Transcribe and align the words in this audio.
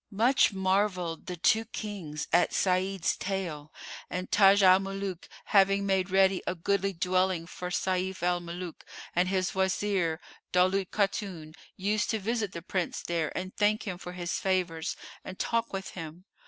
Much 0.09 0.51
marvelled 0.51 1.27
the 1.27 1.37
two 1.37 1.63
Kings 1.63 2.27
at 2.33 2.55
Sa'id's 2.55 3.15
tale 3.15 3.71
and 4.09 4.31
Taj 4.31 4.63
al 4.63 4.79
Muluk 4.79 5.29
having 5.45 5.85
made 5.85 6.09
ready 6.09 6.41
a 6.47 6.55
goodly 6.55 6.91
dwelling 6.91 7.45
for 7.45 7.69
Sayf 7.69 8.23
al 8.23 8.39
Muluk 8.39 8.83
and 9.15 9.29
his 9.29 9.53
Wazir, 9.53 10.19
Daulat 10.51 10.89
Khatun 10.89 11.53
used 11.75 12.09
to 12.09 12.17
visit 12.17 12.51
the 12.51 12.63
Prince 12.63 13.03
there 13.03 13.31
and 13.37 13.55
thank 13.55 13.83
him 13.83 13.99
for 13.99 14.13
his 14.13 14.39
favours 14.39 14.95
and 15.23 15.37
talk 15.37 15.71
with 15.71 15.89
him. 15.89 16.25